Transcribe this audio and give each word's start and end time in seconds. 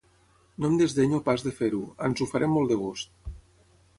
No 0.63 0.69
em 0.71 0.77
desdenyo 0.81 1.19
pas 1.27 1.43
de 1.49 1.53
fer-ho, 1.59 1.83
ans 2.09 2.25
ho 2.25 2.27
faré 2.33 2.49
amb 2.49 2.59
molt 2.59 2.75
de 2.75 2.81
gust. 2.87 3.15